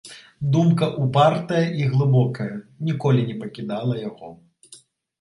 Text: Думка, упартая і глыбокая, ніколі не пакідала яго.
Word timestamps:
Думка, 0.53 0.87
упартая 1.03 1.61
і 1.83 1.87
глыбокая, 1.93 2.49
ніколі 2.91 3.21
не 3.31 3.39
пакідала 3.45 4.03
яго. 4.09 4.37